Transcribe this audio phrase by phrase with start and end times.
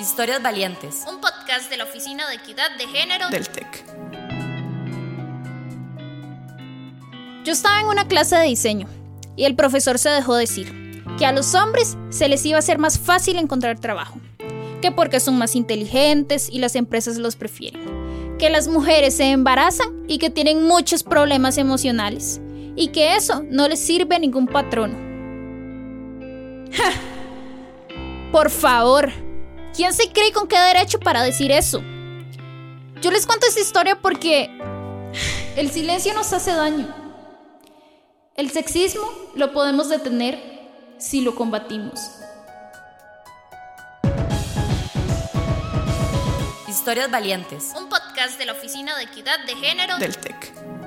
[0.00, 1.04] Historias Valientes.
[1.06, 3.84] Un podcast de la Oficina de Equidad de Género del TEC.
[7.44, 8.88] Yo estaba en una clase de diseño
[9.36, 12.78] y el profesor se dejó decir que a los hombres se les iba a ser
[12.78, 14.18] más fácil encontrar trabajo,
[14.80, 17.82] que porque son más inteligentes y las empresas los prefieren,
[18.38, 22.40] que las mujeres se embarazan y que tienen muchos problemas emocionales
[22.74, 24.96] y que eso no les sirve a ningún patrono.
[28.32, 29.12] Por favor,
[29.74, 31.82] ¿quién se cree con qué derecho para decir eso?
[33.00, 34.50] Yo les cuento esta historia porque
[35.56, 36.94] el silencio nos hace daño.
[38.36, 40.38] El sexismo lo podemos detener
[40.98, 42.00] si lo combatimos.
[46.68, 47.72] Historias Valientes.
[47.76, 50.79] Un podcast de la Oficina de Equidad de Género del TEC.